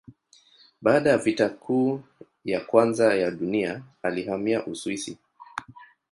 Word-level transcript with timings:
Baada 0.81 1.09
ya 1.09 1.17
Vita 1.17 1.49
Kuu 1.49 2.01
ya 2.45 2.59
Kwanza 2.61 3.15
ya 3.15 3.31
Dunia 3.31 3.83
alihamia 4.03 4.65
Uswisi. 4.65 5.17